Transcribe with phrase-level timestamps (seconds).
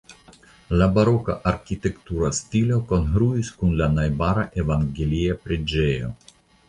[0.81, 6.11] La baroka arkitektura stilo kongruis kun la najbara evangelia preĝejo.